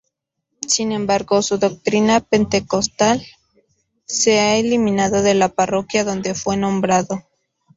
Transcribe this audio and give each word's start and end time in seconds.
Sin 0.67 0.93
embargo, 0.93 1.43
su 1.43 1.59
doctrina 1.59 2.21
pentecostal 2.21 3.23
se 4.07 4.39
ha 4.39 4.57
eliminado 4.57 5.21
de 5.21 5.35
la 5.35 5.49
parroquia 5.49 6.03
donde 6.03 6.33
fue 6.33 6.57
nombrado. 6.57 7.23